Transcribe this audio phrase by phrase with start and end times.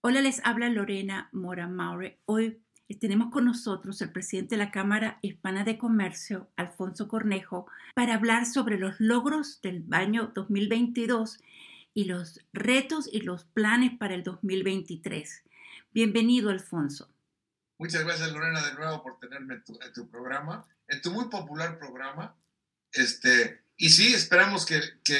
[0.00, 2.20] Hola, les habla Lorena Mora Maure.
[2.24, 2.62] Hoy
[3.00, 8.46] tenemos con nosotros el presidente de la Cámara Hispana de Comercio, Alfonso Cornejo, para hablar
[8.46, 11.40] sobre los logros del año 2022
[11.94, 15.42] y los retos y los planes para el 2023.
[15.90, 17.12] Bienvenido, Alfonso.
[17.76, 21.24] Muchas gracias, Lorena, de nuevo por tenerme en tu, en tu programa, en tu muy
[21.24, 22.36] popular programa.
[22.92, 25.18] Este, y sí, esperamos que, que,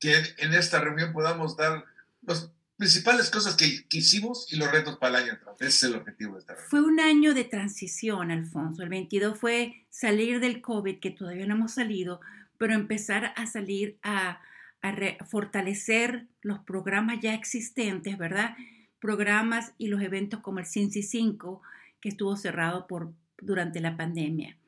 [0.00, 1.84] que en esta reunión podamos dar
[2.22, 2.50] los
[2.82, 6.40] principales cosas que, hicimos y los retos para el año Ese es el objetivo de
[6.40, 6.68] esta reunión.
[6.68, 8.82] Fue un año de transición, Alfonso.
[8.82, 12.20] El 22 fue salir del COVID, que todavía no hemos salido,
[12.58, 14.40] pero empezar a salir a,
[14.82, 18.56] a fortalecer los programas ya existentes, ¿verdad?
[18.98, 21.62] Programas y los eventos como el CINCI 5,
[22.00, 24.58] que estuvo cerrado por, durante la pandemia.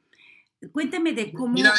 [0.71, 1.53] Cuéntame de cómo.
[1.53, 1.75] Mira,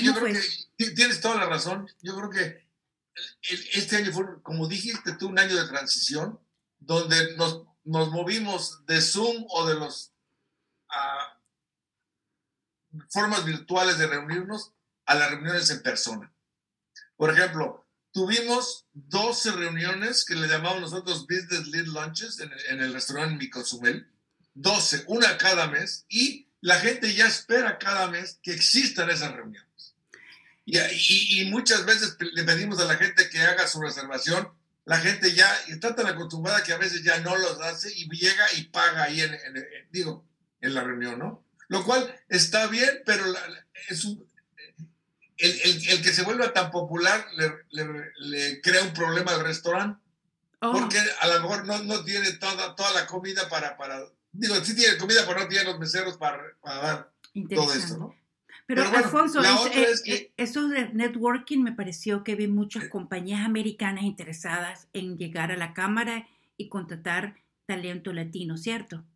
[0.00, 0.34] yo creo
[0.78, 1.86] que tienes toda la razón.
[2.00, 2.67] Yo creo que
[3.72, 6.40] este año fue, como dijiste tú, un año de transición,
[6.78, 10.12] donde nos, nos movimos de Zoom o de las
[10.90, 11.40] ah,
[13.10, 14.72] formas virtuales de reunirnos
[15.06, 16.32] a las reuniones en persona.
[17.16, 22.92] Por ejemplo, tuvimos 12 reuniones que le llamamos nosotros Business Lead Lunches en, en el
[22.92, 24.10] restaurante Micosumel,
[24.54, 29.67] 12, una cada mes, y la gente ya espera cada mes que existan esas reuniones.
[30.70, 34.52] Y, muchas veces le pedimos a la gente que haga su reservación.
[34.84, 38.44] La gente ya está tan acostumbrada que a veces ya no los hace y llega
[38.56, 39.36] y paga ahí, en,
[39.90, 40.26] digo,
[40.60, 41.44] en la reunión, ¿no?
[41.68, 43.24] Lo cual está bien, pero
[43.88, 44.06] es
[45.38, 47.26] el, que se vuelva tan popular
[47.70, 50.02] le, crea un problema al restaurante.
[50.60, 50.72] Oh.
[50.72, 54.74] Porque a lo mejor no, no, tiene toda, toda la comida para, para, digo, sí
[54.74, 57.12] tiene comida, pero no tiene los meseros para, para dar
[57.54, 58.18] todo esto, ¿no?
[58.68, 64.88] Pero, Alfonso, eh, eh, eso de networking me pareció que vi muchas compañías americanas interesadas
[64.92, 69.06] en llegar a la Cámara y contratar talento latino, ¿cierto?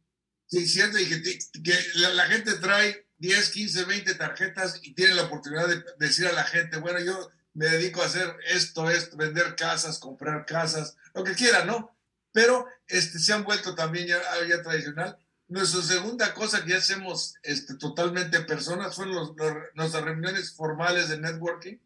[0.47, 5.69] Sí, cierto, y que, la, gente trae 10, 15, 20 tarjetas y tiene la oportunidad
[5.69, 9.99] de decir a la gente, bueno, yo me dedico a hacer esto, esto, vender casas,
[9.99, 11.95] comprar casas, lo que quiera, ¿no?
[12.33, 15.19] Pero este, se han vuelto también ya, ya tradicional
[15.53, 19.37] nuestra segunda cosa que hacemos este, totalmente personas fueron
[19.75, 21.77] nuestras reuniones formales de networking.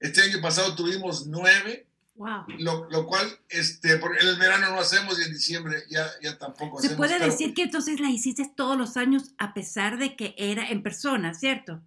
[0.00, 1.86] Este año pasado tuvimos nueve,
[2.16, 2.44] wow.
[2.58, 6.88] lo, cual este, en el verano no hacemos y en diciembre ya, ya tampoco Se
[6.88, 7.06] hacemos.
[7.06, 10.68] Se puede decir que entonces la hiciste todos los años a pesar de que era
[10.68, 11.80] en persona, ¿cierto?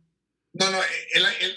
[0.54, 0.80] No, no,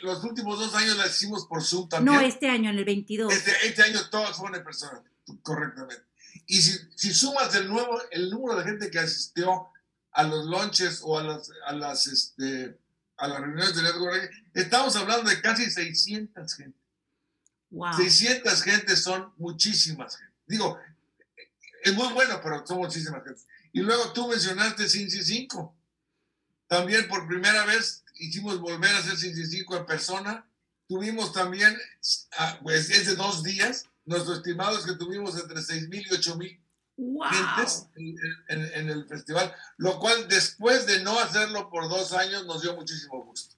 [0.03, 2.17] los últimos dos años la hicimos por Zoom también.
[2.17, 3.33] No, este año, en el 22.
[3.33, 5.03] Este, este año todas fueron en persona,
[5.43, 6.12] correctamente.
[6.47, 9.69] Y si, si, sumas el, nuevo, el número de gente que asistió
[10.13, 12.79] a los lunches o a las, a las, este,
[13.17, 16.79] a las reuniones de networking, estamos hablando de casi 600 gente.
[17.71, 17.95] Wow.
[17.97, 20.35] 600 gente son muchísimas gente.
[20.47, 20.79] Digo,
[21.83, 23.41] es muy bueno, pero son muchísimas gente.
[23.73, 25.75] Y luego tú mencionaste Cincy 5.
[26.67, 30.47] También por primera vez hicimos volver a hacer Cincy 5 en persona.
[30.89, 31.77] Tuvimos también,
[32.39, 36.15] ah, pues es de dos días, nuestro estimado es que tuvimos entre 6 mil y
[36.15, 36.63] 8 mil
[36.97, 37.89] gentes
[38.49, 43.25] en, el festival, lo cual después de no hacerlo por dos años nos dio muchísimo
[43.25, 43.57] gusto.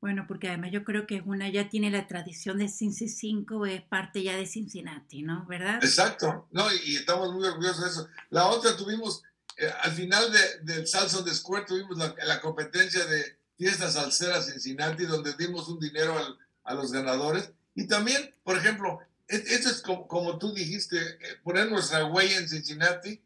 [0.00, 3.82] Bueno, porque además yo creo que una ya tiene la tradición de Cincy 5, es
[3.82, 5.44] parte ya de Cincinnati, ¿no?
[5.46, 5.82] ¿Verdad?
[5.82, 8.08] Exacto, no, y, estamos muy orgullosos de eso.
[8.30, 9.24] La otra tuvimos,
[9.56, 15.04] eh, al final del de Salsa de Square, tuvimos la, competencia de fiestas salseras Cincinnati,
[15.04, 16.14] donde dimos un dinero
[16.62, 17.50] a los ganadores.
[17.74, 23.20] Y también, por ejemplo, esto es como, tú dijiste, eh, poner nuestra huella en Cincinnati,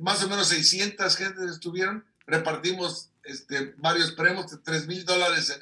[0.00, 5.56] más o menos 600 gentes estuvieron, repartimos este, varios premios, 3 mil dólares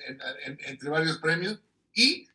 [0.66, 1.60] entre varios premios,
[1.94, 2.26] y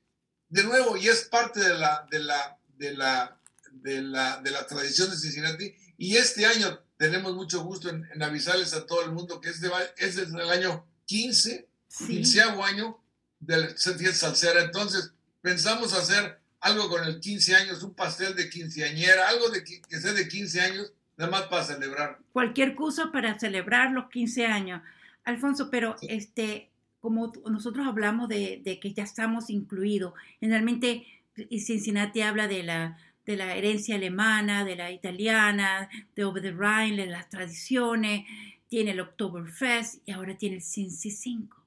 [0.50, 3.40] de nuevo, y es parte de la, de la, de la,
[3.72, 8.74] de la, de la tradición de Cincinnati, y este año tenemos mucho gusto en, avisarles
[8.74, 12.08] a todo el mundo que este, este es el año 15, sí.
[12.08, 13.02] 15 año
[13.40, 19.50] del Salsera, entonces pensamos hacer algo con el 15 años, un pastel de quinceañera, algo
[19.50, 22.20] de, que sea de 15 años, nada más para celebrar.
[22.32, 24.82] Cualquier cosa para celebrar los 15 años.
[25.24, 26.70] Alfonso, pero este,
[27.00, 31.06] como nosotros hablamos de, que ya estamos incluidos, generalmente
[31.50, 36.98] Cincinnati habla de la, de la herencia alemana, de la italiana, de Over the Rhine,
[36.98, 38.26] de las tradiciones,
[38.68, 41.58] tiene el Oktoberfest y ahora tiene el Cincy 5.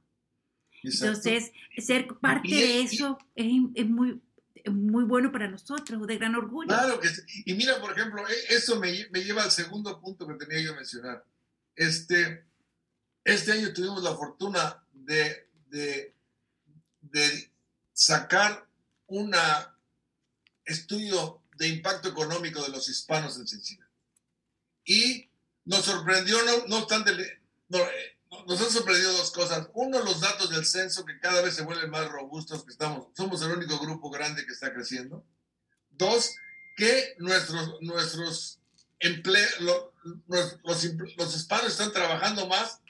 [0.84, 4.20] Entonces, ser parte de eso es, es muy
[4.70, 6.68] muy bueno para nosotros, de gran orgullo.
[6.68, 7.22] Claro que sí.
[7.44, 11.24] Y mira, por ejemplo, e, eso me, lleva al segundo punto que tenía que mencionar.
[11.74, 12.46] Este,
[13.24, 16.14] este año tuvimos la fortuna de, de,
[17.92, 18.66] sacar
[19.06, 19.34] un
[20.64, 23.92] estudio de impacto económico de los hispanos en Cincinnati.
[24.84, 25.30] y
[25.64, 28.13] nos sorprendió, no, no obstante, eh,
[28.46, 29.68] nos han sorprendido dos cosas.
[29.74, 33.42] Uno, los datos del censo que cada vez se vuelven más robustos, que estamos, somos
[33.42, 35.24] el único grupo grande que está creciendo.
[35.90, 36.36] Dos,
[36.76, 38.58] que nuestros, nuestros
[38.98, 42.80] empleos, los, los, hispanos están trabajando más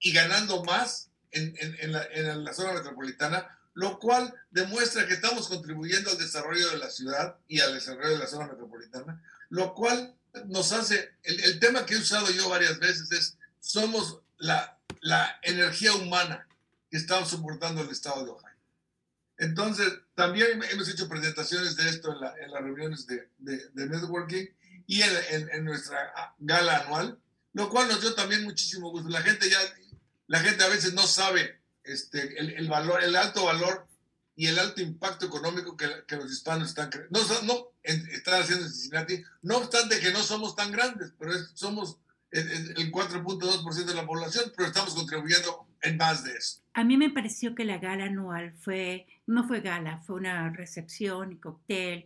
[0.00, 5.48] y ganando más en, en, la, en la zona metropolitana, lo cual demuestra que estamos
[5.48, 10.14] contribuyendo al desarrollo de la ciudad y al desarrollo de la zona metropolitana, lo cual
[10.46, 14.75] nos hace, el, el, tema que he usado yo varias veces es, somos la,
[15.06, 16.48] la energía humana
[16.90, 18.56] que estamos soportando el estado de Ohio.
[19.38, 23.86] Entonces, también hemos hecho presentaciones de esto en, la, en las reuniones de, de, de,
[23.86, 24.46] networking
[24.88, 27.20] y en, en, nuestra gala anual,
[27.52, 29.08] lo cual nos dio también muchísimo gusto.
[29.08, 29.60] La gente ya,
[30.26, 33.86] la gente a veces no sabe este, el, el valor, el alto valor
[34.34, 38.72] y el alto impacto económico que, que los hispanos están, no, no, están haciendo en
[38.72, 41.98] Cincinnati, no obstante que no somos tan grandes, pero somos
[42.36, 46.60] el 4.2% de la población, pero estamos contribuyendo en más de eso.
[46.74, 51.32] A mí me pareció que la gala anual fue, no fue gala, fue una recepción
[51.32, 52.04] y cóctel,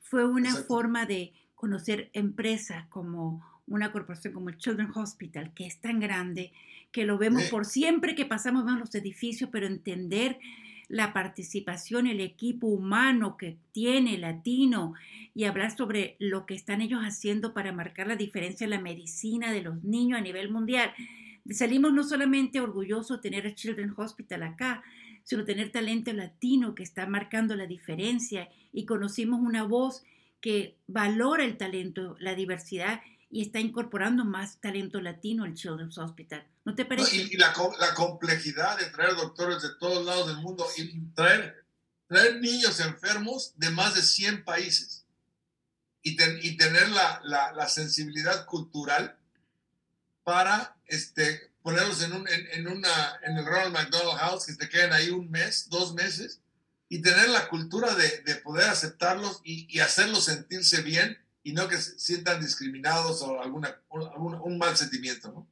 [0.00, 5.80] fue una forma de conocer empresas como una corporación como el Children's Hospital, que es
[5.80, 6.52] tan grande,
[6.90, 10.38] que lo vemos por siempre que pasamos vemos los edificios, pero entender
[10.90, 14.94] la participación, el equipo humano que tiene latino
[15.36, 19.52] y hablar sobre lo que están ellos haciendo para marcar la diferencia en la medicina
[19.52, 20.92] de los niños a nivel mundial.
[21.48, 24.82] Salimos no solamente orgullosos de tener a Children's Hospital acá,
[25.22, 30.02] sino tener talento latino que está marcando la diferencia y conocimos una voz
[30.40, 33.00] que valora el talento, la diversidad
[33.30, 36.44] y está incorporando más talento latino al Children's Hospital.
[36.64, 37.16] ¿No te parece?
[37.16, 41.64] y, la, la, complejidad de traer doctores de todos lados del mundo y traer,
[42.08, 45.06] traer niños enfermos de más de 100 países
[46.02, 49.16] y, y tener la, la, la, sensibilidad cultural
[50.24, 54.68] para este, ponerlos en, un, en, en, una, en el Ronald McDonald House, que te
[54.68, 56.40] queden ahí un mes, dos meses,
[56.88, 61.68] y tener la cultura de, de poder aceptarlos y, y hacerlos sentirse bien y no
[61.68, 65.46] que se sientan discriminados o alguna, algún, un mal sentimiento, ¿no?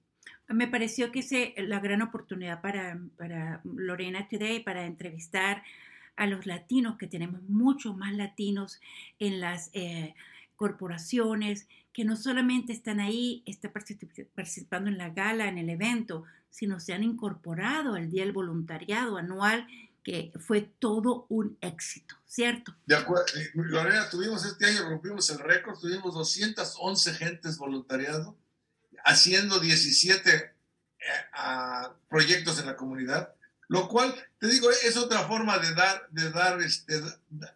[0.48, 5.62] Me pareció que es la gran oportunidad para, para Lorena Today para entrevistar
[6.16, 8.80] a los latinos, que tenemos muchos más latinos
[9.18, 10.14] en las eh,
[10.56, 13.72] corporaciones, que no solamente están ahí, están
[14.34, 19.18] participando en la gala, en el evento, sino se han incorporado al Día del Voluntariado
[19.18, 19.66] Anual
[20.08, 22.74] que fue todo un éxito, ¿cierto?
[22.86, 23.26] De acuerdo.
[23.36, 28.34] Eh, Lorena, tuvimos este año, rompimos el récord, tuvimos 211 gentes voluntariado,
[29.04, 30.54] haciendo 17 eh,
[32.08, 33.34] proyectos en la comunidad,
[33.68, 37.02] lo cual, te digo, es otra forma de dar de, dar, este,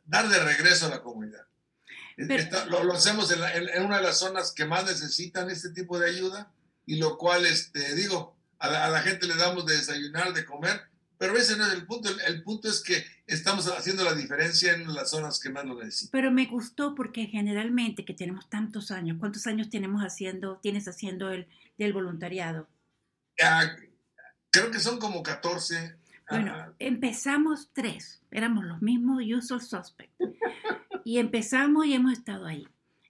[0.05, 1.47] dar de regreso a la comunidad.
[2.69, 6.53] lo, hacemos en, en, una de las zonas que más necesitan este tipo de ayuda
[6.85, 10.45] y lo cual, este, digo, a la, a la gente le damos de desayunar, de
[10.45, 10.92] comer,
[11.23, 12.11] pero ese no es el punto.
[12.27, 16.11] El, punto es que estamos haciendo la diferencia en las zonas que más lo necesitan.
[16.11, 21.31] Pero me gustó porque generalmente que tenemos tantos años, ¿cuántos años tenemos haciendo, tienes haciendo
[21.31, 21.47] el
[21.79, 22.67] del voluntariado?
[23.41, 23.71] Ah,
[24.51, 25.95] creo que son como 14.
[26.29, 30.11] Bueno, ah, empezamos tres, éramos los mismos usual suspect.
[31.05, 32.67] y empezamos y hemos estado ahí.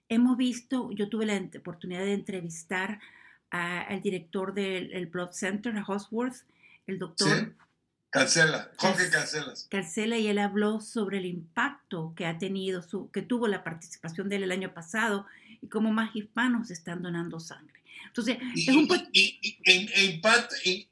[0.07, 2.99] Hemos visto, yo tuve la oportunidad de entrevistar
[3.49, 6.45] al director del Blood Center, a Hosworth,
[6.85, 7.55] el doctor
[8.13, 9.67] Cancela, Jorge Cancelas.
[9.71, 14.29] Cancela y él habló sobre el impacto que ha tenido, su, que tuvo la participación
[14.29, 15.25] de él el año pasado
[15.61, 17.81] y cómo más hispanos están donando sangre.
[18.05, 20.89] Entonces, y, es un y, y,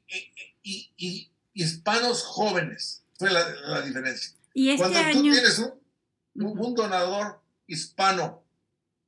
[0.64, 4.32] y, y, hispanos jóvenes fue la, la diferencia.
[4.52, 8.42] Y este Cuando año, tú tienes un, un, donador hispano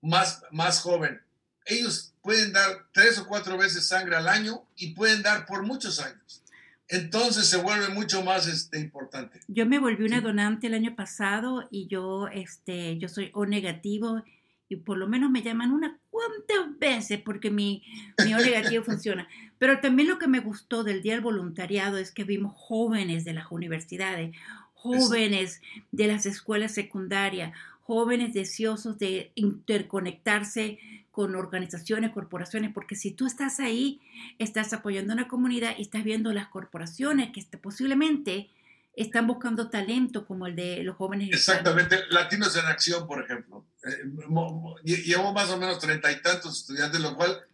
[0.03, 1.21] más, más joven,
[1.67, 5.99] ellos pueden dar tres o cuatro veces sangre al año y pueden dar por muchos
[5.99, 6.44] años
[6.89, 9.41] entonces se vuelve mucho más este, importante.
[9.49, 14.23] Yo me volví una donante el año pasado y yo, este, yo soy O negativo
[14.69, 17.83] y por lo menos me llaman una cuantas veces porque mi,
[18.25, 19.29] mi O negativo funciona.
[19.59, 23.33] Pero también lo que me gustó del Día del Voluntariado es que vimos jóvenes de
[23.33, 24.37] las universidades,
[24.75, 25.63] jóvenes
[25.93, 30.79] de las escuelas secundarias, jóvenes deseosos de interconectarse
[31.15, 34.01] con organizaciones, corporaciones, porque si tú estás ahí,
[34.41, 38.51] estás apoyando a una comunidad y estás viendo las corporaciones que posiblemente
[38.97, 41.31] están buscando talento como el de los jóvenes.
[41.33, 43.65] Exactamente, Latinos en Acción, por ejemplo.
[43.85, 47.47] Eh, llevo más o menos treinta y tantos estudiantes, lo cual,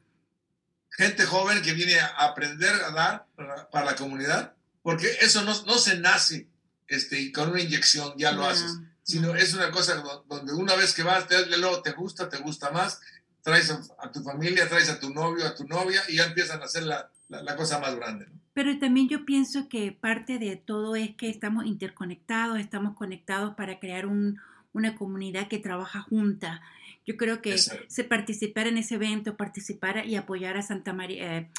[0.93, 3.27] gente joven que viene a aprender a dar
[3.71, 6.49] para, la comunidad, porque eso no, no se nace
[6.89, 11.03] este, con una inyección, ya lo haces, sino es una cosa donde una vez que
[11.03, 13.01] vas, te, luego te gusta, te gusta más,
[13.43, 16.65] traes a, tu familia, traes a tu novio, a tu novia y ya empiezan a
[16.65, 18.27] hacer la, la, cosa más grande.
[18.53, 23.79] Pero también yo pienso que parte de todo es que estamos interconectados, estamos conectados para
[23.79, 24.41] crear un,
[24.73, 26.61] una comunidad que trabaja junta.
[27.07, 31.51] Yo creo que se participar en ese evento, participar y apoyar a Santa María, eh,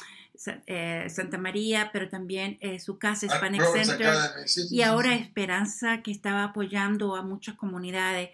[0.66, 4.14] eh, Santa María, pero también eh, su casa ah, Hispanic Center
[4.70, 8.30] y ahora Esperanza que estaba apoyando a muchas comunidades.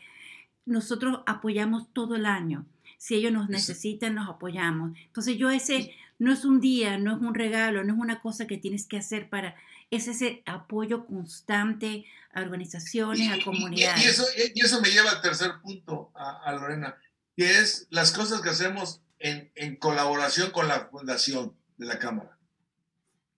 [0.64, 2.67] Nosotros apoyamos todo el año.
[2.99, 4.97] Si ellos nos necesitan, nos apoyamos.
[5.07, 8.47] Entonces yo ese no es un día, no es un regalo, no es una cosa
[8.47, 9.55] que tienes que hacer para,
[9.90, 14.05] es ese apoyo constante a organizaciones, a comunidades.
[14.05, 16.97] Y, eso, y, eso, me lleva al tercer punto, a, Lorena,
[17.37, 22.37] que es las cosas que hacemos en, en, colaboración con la fundación de la Cámara,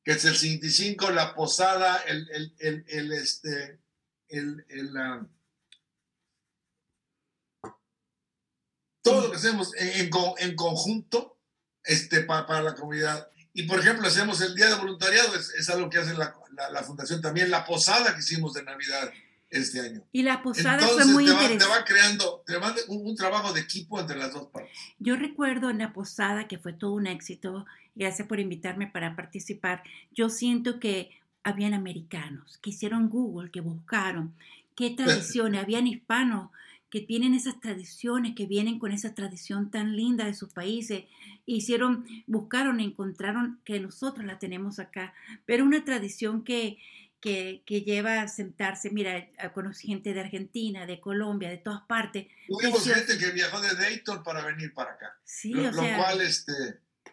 [0.03, 3.79] que es el 55, la posada, el, el, el, el este,
[4.29, 4.97] el, el
[9.31, 11.37] lo que hacemos en, en conjunto
[11.85, 13.29] este, para, la comunidad.
[13.53, 16.35] Y por ejemplo, hacemos el Día de Voluntariado, es, algo que hace la,
[16.71, 19.13] la, Fundación también, la posada que hicimos de Navidad
[19.51, 20.03] este año.
[20.13, 21.65] Y la posada fue muy te interesante.
[21.65, 24.71] Va, te va creando, te va un, un, trabajo de equipo entre las dos partes.
[24.99, 29.83] Yo recuerdo en la posada que fue todo un éxito, gracias por invitarme para participar.
[30.13, 31.11] Yo siento que
[31.43, 34.35] habían americanos que hicieron Google, que buscaron
[34.77, 36.51] qué tradiciones, habían hispanos
[36.91, 41.05] que tienen esas tradiciones, que vienen con esa tradición tan linda de sus países,
[41.47, 45.15] hicieron, buscaron, encontraron que nosotros la tenemos acá,
[45.47, 46.79] pero una tradición que,
[47.21, 52.27] que, que, lleva a sentarse, mira, conocí gente de Argentina, de Colombia, de todas partes.
[52.49, 55.17] Tuvimos gente que viajó de Dayton para venir para acá.
[55.25, 56.53] Sí, lo, o sea, lo cual, este,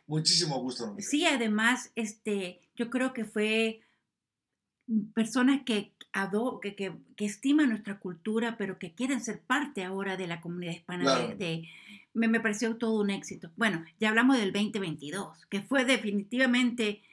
[0.07, 0.95] muchísimo gusto.
[0.99, 3.81] Sí, además, este, yo creo que fue
[5.13, 5.93] personas que,
[6.61, 10.73] que, que, que, estiman nuestra cultura, pero que quieren ser parte ahora de la comunidad
[10.73, 11.19] hispana.
[11.35, 11.67] De,
[12.13, 13.51] me, me, pareció todo un éxito.
[13.55, 17.03] Bueno, ya hablamos del 2022, que fue definitivamente,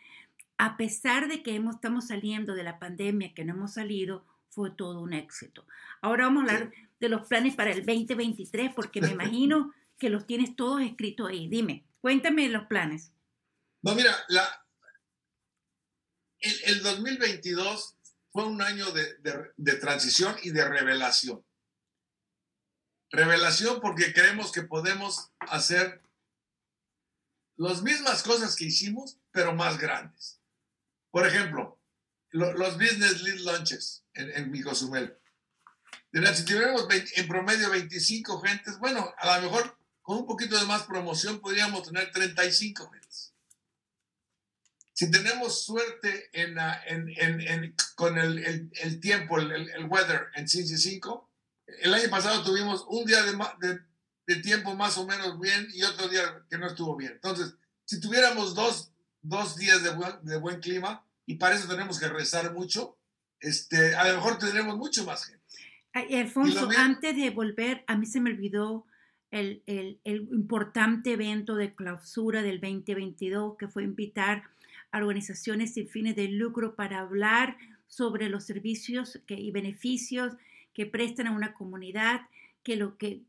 [0.57, 4.71] a pesar de que hemos, estamos saliendo de la pandemia, que no hemos salido, fue
[4.71, 5.67] todo un éxito.
[6.01, 10.27] Ahora vamos a hablar de los planes para el 2023, porque me imagino que los
[10.27, 11.49] tienes todos escritos ahí.
[11.49, 13.13] Dime, cuéntame los planes.
[13.83, 14.65] No, mira, la,
[16.41, 17.94] el, el 2022
[18.35, 21.47] fue un año de, transición y de revelación.
[23.11, 26.03] Revelación porque creemos que podemos hacer
[27.55, 30.41] las mismas cosas que hicimos, pero más grandes.
[31.13, 31.79] Por ejemplo,
[32.31, 35.17] los Business Lead Lunches en, en Micosumel.
[36.13, 40.83] Si tuviéramos en promedio 25 gentes, bueno, a lo mejor con un poquito de más
[40.83, 43.34] promoción podríamos tener 35 gentes
[44.95, 51.31] si tenemos suerte en, en, con el, el, tiempo, el, el, weather en Cincy 5,
[51.83, 53.81] el año pasado tuvimos un día de,
[54.27, 57.11] de, tiempo más o menos bien y otro día que no estuvo bien.
[57.13, 61.99] Entonces, si tuviéramos dos, dos días de buen, de buen clima, y para eso tenemos
[61.99, 62.97] que rezar mucho,
[63.41, 65.43] este, a lo mejor tendremos mucho más gente.
[65.93, 68.87] Alfonso, antes de volver, a mí se me olvidó
[69.33, 74.45] el, el, el, importante evento de clausura del 2022, que fue invitar
[75.03, 80.35] organizaciones sin fines de lucro para hablar sobre los servicios que, y beneficios
[80.73, 82.23] que prestan a una comunidad,
[82.63, 83.23] que lo que,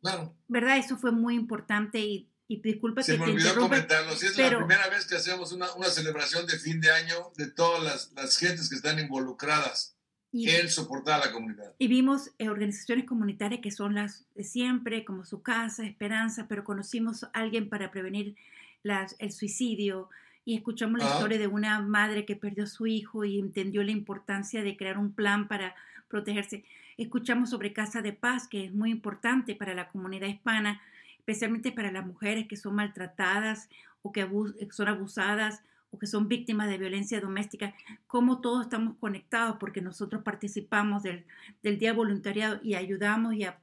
[0.48, 0.78] ¿verdad?
[0.78, 5.06] Eso fue muy importante y, y disculpa Se me olvidó comentarlo, es la primera vez
[5.06, 8.76] que hacemos una, una, celebración de fin de año de todas las, las gentes que
[8.76, 9.96] están involucradas
[10.32, 11.74] en soportar a la comunidad.
[11.78, 16.64] Y vimos eh, organizaciones comunitarias que son las de siempre, como Su Casa, Esperanza, pero
[16.64, 18.36] conocimos a alguien para prevenir
[18.84, 20.10] las, el suicidio,
[20.46, 23.92] y escuchamos la historia de una madre que perdió a su hijo y entendió la
[23.92, 25.76] importancia de crear un plan para
[26.08, 26.64] protegerse.
[26.98, 30.82] Escuchamos sobre Casa de Paz, que es muy importante para la comunidad hispana,
[31.18, 33.70] especialmente para las mujeres que son maltratadas
[34.04, 34.28] o que
[34.70, 37.74] son abusadas o que son víctimas de violencia doméstica,
[38.06, 41.26] cómo todos estamos conectados porque nosotros participamos del,
[41.64, 43.58] del Día Voluntariado y ayudamos y, a,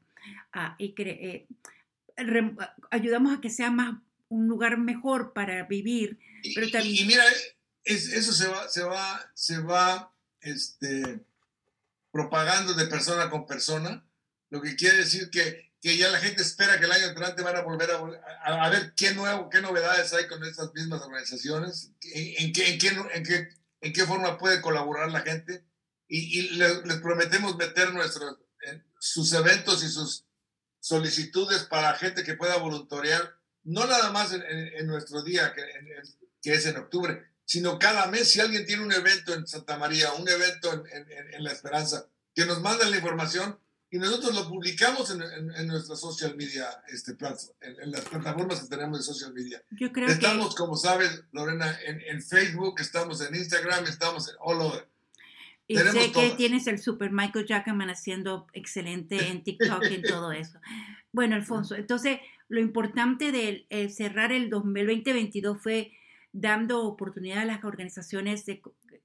[0.79, 1.47] eh,
[2.91, 3.97] ayudamos a que sea más
[4.33, 6.19] un lugar mejor para vivir.
[6.55, 7.05] Pero también...
[7.05, 7.25] y, mira,
[7.85, 11.21] eso se va, se va, se va este,
[12.11, 14.07] propagando de persona con persona,
[14.51, 17.57] lo que quiere decir que, que ya la gente espera que el año entrante van
[17.57, 22.53] a volver a, a, ver qué nuevo, qué novedades hay con estas mismas organizaciones, en,
[22.53, 23.49] qué, en, qué, en, qué,
[23.81, 25.65] en qué forma puede colaborar la gente.
[26.09, 28.39] Y, y les, les, prometemos meter nuestros,
[28.99, 30.27] sus eventos y sus
[30.81, 35.62] solicitudes para gente que pueda voluntariar no nada más en, nuestro día, que,
[36.40, 40.12] que, es en octubre, sino cada mes, si alguien tiene un evento en Santa María,
[40.12, 43.59] un evento en, La Esperanza, que nos manden la información
[43.90, 47.12] y nosotros lo publicamos en, en, nuestra social media, este,
[47.61, 49.62] en, las plataformas que tenemos de social media.
[49.71, 54.88] Yo creo estamos, como sabes, Lorena, en, Facebook, estamos en Instagram, estamos en all over.
[55.69, 60.33] Y sé que tienes el super Michael Jackman haciendo excelente en TikTok y en todo
[60.33, 60.59] eso.
[61.12, 62.19] Bueno, Alfonso, entonces
[62.53, 65.93] lo importante de eh, cerrar el 2022 fue
[66.33, 68.61] dando oportunidad a las organizaciones de,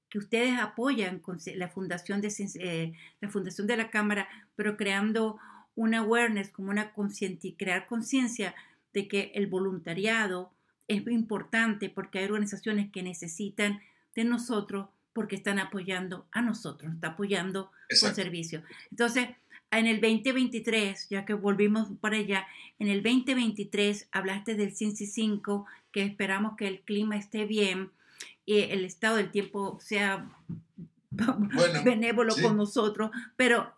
[0.09, 2.27] que ustedes apoyan con la fundación de
[2.59, 4.27] eh, la fundación de la cámara,
[4.57, 5.39] pero creando
[5.75, 8.53] una awareness, como una conciencia, crear conciencia
[8.93, 10.51] de que el voluntariado
[10.89, 13.79] es importante porque hay organizaciones que necesitan
[14.13, 18.61] de nosotros porque están apoyando a nosotros, está apoyando con servicio.
[18.91, 19.29] Entonces,
[19.71, 22.47] en el 2023, ya que volvimos para allá,
[22.79, 27.91] en el 2023 hablaste del CINCI 5, que esperamos que el clima esté bien,
[28.45, 30.31] y el estado del tiempo sea
[31.83, 33.73] benévolo con nosotros, pero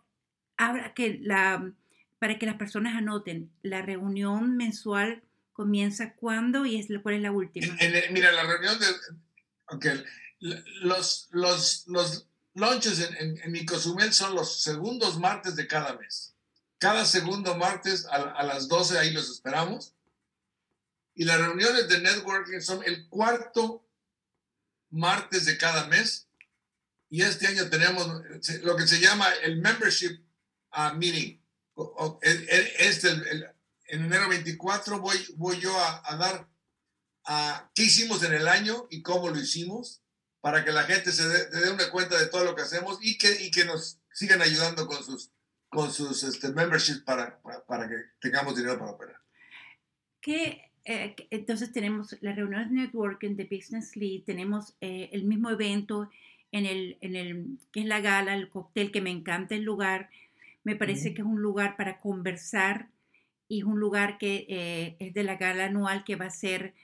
[0.56, 1.72] habrá que la,
[2.18, 7.32] para que las personas anoten, la reunión mensual comienza cuándo y es cuál es la
[7.32, 7.66] última.
[8.12, 8.86] mira, la reunión de
[9.66, 10.04] okay,
[10.82, 16.34] los, los, los lunches en, en, mi Cozumel son los segundos martes de cada mes.
[16.78, 19.94] Cada segundo martes a, las 12 ahí los esperamos.
[21.14, 23.86] Y las reuniones de networking son el cuarto
[24.88, 26.26] martes de cada mes.
[27.10, 28.08] Y este año tenemos
[28.62, 30.20] lo que se llama el Membership
[30.72, 31.38] uh, Meeting.
[32.22, 33.10] Este,
[33.88, 36.48] en enero 24 voy, voy yo a, dar
[37.74, 40.00] qué hicimos en el año y cómo lo hicimos
[40.40, 43.42] para que la gente se dé, una cuenta de todo lo que hacemos y que,
[43.42, 45.30] y que nos sigan ayudando con sus,
[45.68, 49.20] con sus este, memberships para, para, para que tengamos dinero para operar.
[50.20, 55.50] ¿Qué eh, entonces tenemos la reunión de networking de Business Lead, tenemos eh, el mismo
[55.50, 56.08] evento
[56.52, 60.10] en el, en el, que es la gala, el cóctel, que me encanta el lugar,
[60.64, 62.88] me parece que es un lugar para conversar
[63.46, 66.74] y es un lugar que eh, es de la gala anual que va a ser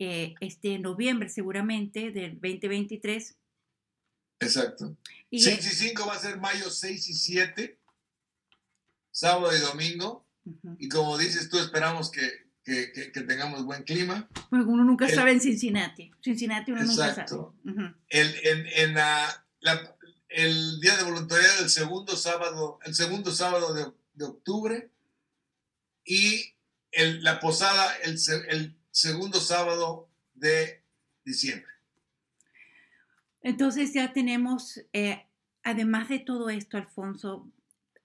[0.00, 3.36] este noviembre seguramente del 2023.
[4.40, 4.96] Exacto.
[5.28, 7.78] Y 6 y 5 va a ser mayo 6 y 7,
[9.10, 10.26] sábado y domingo.
[10.78, 14.28] Y como dices tú, esperamos que, que, tengamos buen clima.
[14.48, 16.10] Pues uno nunca sabe en Cincinnati.
[16.22, 17.52] Cincinnati uno nunca sabe.
[18.08, 19.46] el, en, en la,
[20.28, 24.90] el día de voluntariado el segundo sábado, el segundo sábado de, de octubre
[26.04, 26.54] y
[26.92, 30.82] el, la posada el, el segundo sábado de
[31.24, 31.70] diciembre.
[33.42, 35.26] Entonces ya tenemos, eh,
[35.62, 37.48] además de todo esto, Alfonso,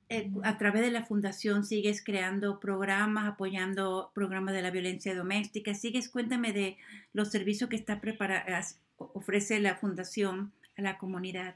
[0.07, 5.73] eh, a través de la fundación sigues creando programas, apoyando programas de la violencia doméstica.
[5.73, 6.77] Sigues, cuéntame de
[7.11, 8.63] los servicios que está preparada,
[8.97, 11.55] ofrece la fundación a la comunidad.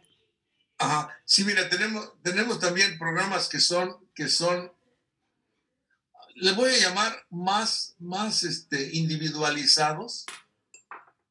[0.80, 4.72] Ajá, sí, mira, tenemos, tenemos también programas que son, que son,
[6.40, 10.26] les voy a llamar más, más este, individualizados.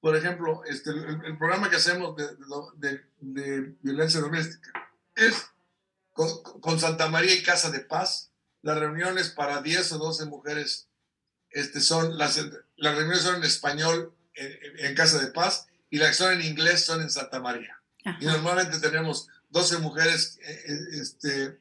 [0.01, 2.29] Por ejemplo, este, el, programa que hacemos de,
[2.77, 4.71] de, de violencia doméstica
[5.17, 5.51] es
[6.61, 8.31] con, Santa María y Casa de Paz.
[8.63, 10.89] Las reuniones para 10 o 12 mujeres
[11.51, 12.41] este, son, las,
[12.77, 16.85] las reuniones son en español en, Casa de Paz y las que son en inglés
[16.85, 17.81] son en Santa María.
[18.21, 21.59] Y normalmente tenemos 12 mujeres eh, eh, este,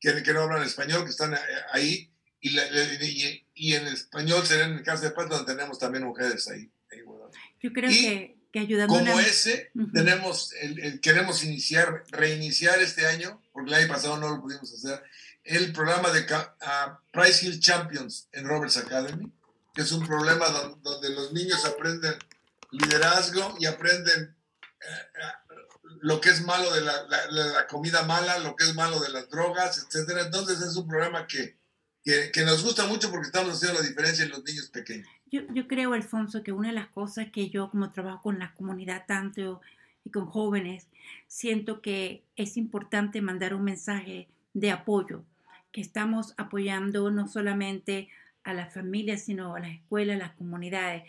[0.00, 1.38] que, que, no hablan español, que están eh,
[1.72, 2.10] ahí,
[2.40, 6.70] y, y, en español serán en Casa de Paz donde tenemos también mujeres ahí.
[7.60, 13.74] Yo creo que, que Como ese, tenemos el, queremos iniciar, reiniciar este año porque el
[13.74, 15.02] año pasado no lo pudimos hacer,
[15.42, 16.24] el programa de
[17.12, 19.32] Price Hill Champions en Roberts Academy,
[19.74, 22.14] que es un problema donde, los niños aprenden
[22.70, 24.36] liderazgo y aprenden
[24.80, 25.28] eh,
[26.02, 29.78] lo que es malo de la, comida mala, lo que es malo de las drogas,
[29.78, 30.18] etc.
[30.24, 31.57] Entonces es un programa que,
[32.08, 35.06] que, que, nos gusta mucho porque estamos haciendo la diferencia en los niños pequeños.
[35.30, 38.54] Yo, yo creo, Alfonso, que una de las cosas que yo como trabajo con la
[38.54, 39.60] comunidad tanto
[40.04, 40.88] y con jóvenes,
[41.26, 45.22] siento que es importante mandar un mensaje de apoyo,
[45.70, 48.08] que estamos apoyando no solamente
[48.42, 51.02] a las familias, sino a las escuelas, a las comunidades,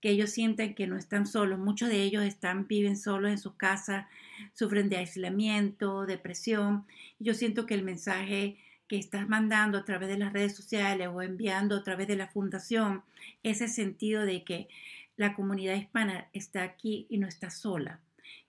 [0.00, 1.58] que ellos sientan que no están solos.
[1.58, 4.06] Muchos de ellos están, viven solos en sus casas,
[4.52, 6.86] sufren de aislamiento, depresión.
[7.18, 8.56] Yo siento que el mensaje
[8.88, 12.28] que estás mandando a través de las redes sociales o enviando a través de la
[12.28, 13.02] fundación,
[13.42, 14.68] ese sentido de que
[15.16, 18.00] la comunidad hispana está aquí y no está sola.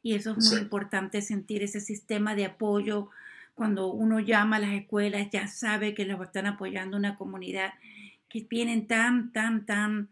[0.02, 3.10] Y eso es muy importante, sentir ese sistema de apoyo.
[3.56, 7.74] Cuando uno llama a las escuelas, ya sabe que los están apoyando una comunidad
[8.30, 10.10] que vienen tan, tan, tan,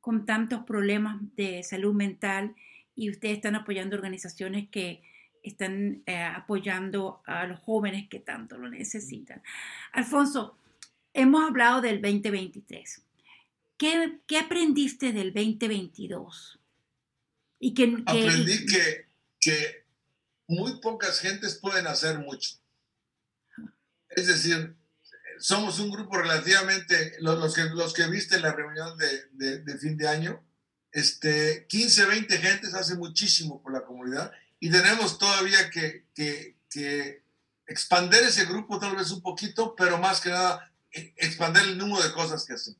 [0.00, 2.54] con tantos problemas de salud mental
[2.96, 5.02] y ustedes están apoyando organizaciones que,
[5.42, 9.42] están eh, apoyando a los jóvenes que tanto lo necesitan.
[9.92, 10.56] Alfonso,
[11.12, 13.02] hemos hablado del 2023.
[13.76, 16.58] ¿Qué, qué aprendiste del 2022?
[17.58, 19.06] Y que, Aprendí que,
[19.40, 19.84] que
[20.48, 22.56] muy pocas gentes pueden hacer mucho.
[24.08, 24.76] Es decir,
[25.38, 29.96] somos un grupo relativamente, los, que, los que viste en la reunión de, de, fin
[29.96, 30.44] de año,
[30.92, 37.24] este, 15, 20 gentes hace muchísimo por la comunidad y tenemos todavía que, que, que
[37.66, 42.00] expander ese grupo tal vez un poquito, pero más que nada e, expander el número
[42.00, 42.76] de cosas que hacen.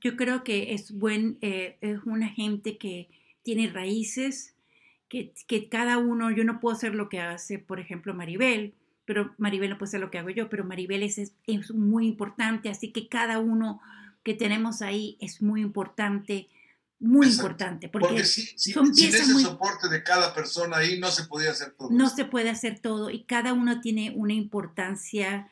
[0.00, 3.08] Yo creo que es buen, eh, es una gente que
[3.42, 4.54] tiene raíces,
[5.08, 9.34] que, que, cada uno, yo no puedo hacer lo que hace, por ejemplo, Maribel, pero
[9.38, 12.92] Maribel no puede ser lo que hago yo, pero Maribel es, es, muy importante, así
[12.92, 13.80] que cada uno
[14.22, 16.48] que tenemos ahí es muy importante,
[17.00, 17.88] muy importante.
[17.88, 21.90] Porque, son sin ese soporte de cada persona ahí no se podía hacer todo.
[21.90, 25.50] No se puede hacer todo y cada uno tiene una importancia.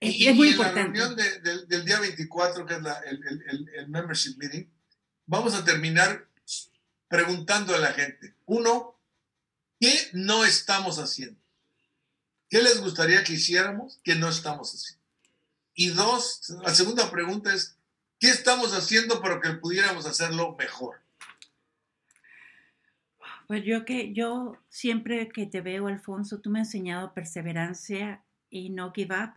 [0.00, 0.98] Y, es muy importante.
[0.98, 4.66] En la reunión del día 24, que es la, el, el, el membership meeting,
[5.26, 6.26] vamos a terminar
[7.08, 8.98] preguntando a la gente, uno,
[9.78, 11.40] ¿qué no estamos haciendo?
[12.48, 15.04] ¿Qué les gustaría que hiciéramos que no estamos haciendo?
[15.74, 17.73] Y dos, la segunda pregunta es,
[18.24, 20.96] ¿qué estamos haciendo para que pudiéramos hacerlo mejor?
[23.46, 28.70] Pues yo que yo siempre que te veo, Alfonso, tú me has enseñado perseverancia y
[28.70, 29.34] no give up,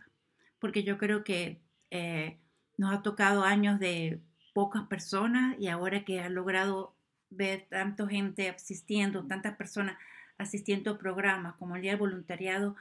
[0.58, 2.38] porque yo creo que eh,
[2.78, 4.22] nos ha tocado años de
[4.54, 6.94] pocas personas y ahora que has logrado
[7.28, 9.98] ver tanta gente asistiendo, tantas personas
[10.38, 12.74] asistiendo a programas como el Día del Voluntariado,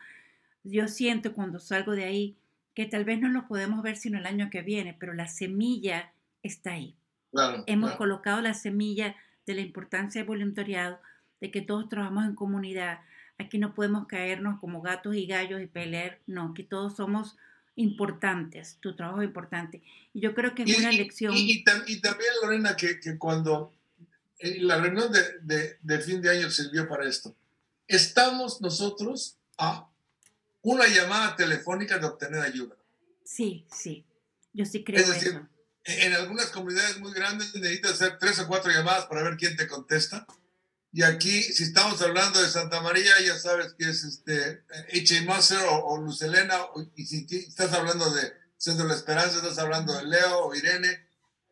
[0.63, 2.37] yo siento cuando salgo de ahí
[2.77, 6.13] que tal vez no lo podemos ver sino el año que viene, pero la semilla
[6.43, 6.95] está ahí.
[7.65, 9.15] Hemos colocado la semilla
[9.47, 11.01] de la importancia del voluntariado,
[11.41, 12.99] de que todos trabajamos en comunidad.
[13.39, 17.35] Aquí no podemos caernos como gatos y gallos y pelear, no, que todos somos
[17.75, 19.81] importantes, tu trabajo es importante.
[20.13, 21.33] Y yo creo que es una lección.
[21.35, 23.73] Y, también, Lorena, que, cuando
[24.39, 25.11] la reunión
[25.41, 27.35] de, de fin de año sirvió para esto,
[27.87, 29.89] estamos nosotros a
[30.61, 32.75] una llamada telefónica de obtener ayuda.
[33.23, 34.05] Sí, sí,
[34.53, 35.01] yo sí creo.
[35.01, 35.41] Es decir,
[35.83, 39.67] en algunas comunidades muy grandes necesitas hacer tres o cuatro llamadas para ver quién te
[39.67, 40.25] contesta.
[40.91, 45.21] Y aquí, si estamos hablando de Santa María, ya sabes que es este H.A.
[45.23, 46.59] Musser o, Luz Elena,
[46.95, 51.07] y si estás hablando de Centro de la Esperanza, estás hablando de Leo o Irene,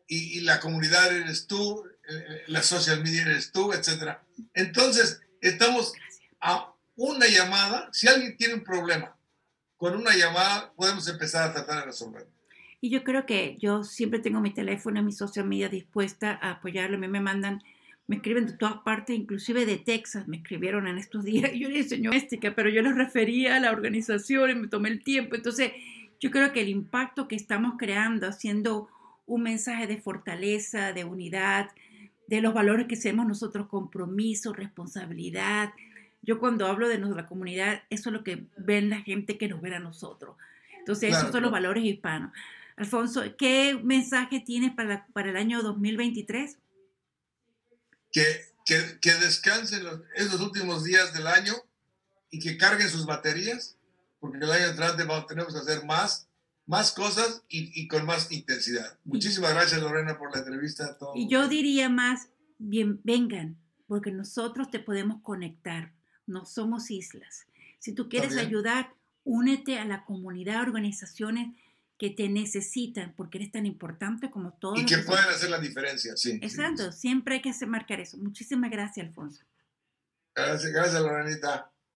[0.08, 4.18] y, y la comunidad eres tú, eh, la social media eres tú, etc.
[4.54, 5.92] Entonces, estamos
[6.40, 9.16] a una llamada, si alguien tiene un problema,
[9.76, 12.30] con una llamada podemos empezar a tratar de resolverlo.
[12.80, 16.52] Y yo creo que yo siempre tengo mi teléfono y mi social media dispuesta a
[16.52, 16.96] apoyarlo.
[16.96, 17.62] A mí me mandan,
[18.06, 21.50] me escriben de todas partes, inclusive de Texas, me escribieron en estos días.
[21.54, 25.02] Yo les enseño doméstica, pero yo les refería a la organización y me tomé el
[25.02, 25.34] tiempo.
[25.34, 25.72] Entonces,
[26.20, 28.88] yo creo que el impacto que estamos creando, haciendo
[29.26, 31.70] un mensaje de fortaleza, de unidad,
[32.26, 35.70] de los valores que seamos nosotros, compromiso, responsabilidad,
[36.26, 39.62] yo cuando hablo de nuestra comunidad, eso es lo que ven la gente que nos
[39.62, 40.36] ve a nosotros.
[40.78, 42.32] Entonces, esos son los valores hispanos.
[42.76, 46.58] Alfonso, ¿qué mensaje tienes para, para el año 2023?
[48.12, 48.22] Que,
[48.66, 51.54] que, que descansen los, esos últimos días del año
[52.30, 53.76] y que carguen sus baterías,
[54.18, 56.28] porque el año entrante tenemos que hacer más,
[56.66, 58.98] más cosas y, y con más intensidad.
[59.04, 60.98] Muchísimas gracias, Lorena, por la entrevista.
[61.14, 65.95] Y yo diría más, bien, vengan, porque nosotros te podemos conectar
[66.26, 67.46] no somos islas.
[67.78, 71.54] Si tú quieres ayudar, únete a la comunidad, organizaciones
[71.98, 74.80] que te necesitan, porque eres tan importante como todos.
[74.80, 76.38] Y que pueden hacer la diferencia, sí.
[76.42, 78.18] Exacto, siempre hay que hacer marcar eso.
[78.18, 79.44] Muchísimas gracias, Alfonso.
[80.34, 81.72] Gracias, gracias, Lorenita.